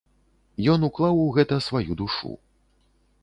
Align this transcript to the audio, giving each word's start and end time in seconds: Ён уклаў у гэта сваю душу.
Ён 0.75 0.85
уклаў 0.87 1.15
у 1.25 1.27
гэта 1.37 1.59
сваю 1.67 1.91
душу. 2.01 2.31